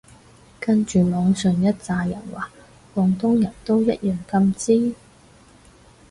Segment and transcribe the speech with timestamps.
[0.59, 2.49] 跟住網上一柞人話
[2.95, 4.95] 廣東人都一樣咁支